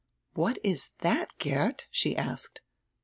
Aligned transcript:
"What 0.33 0.57
is 0.63 0.93
diat, 1.03 1.27
Geert?" 1.37 1.85
she 1.91 2.17
asked. 2.17 2.61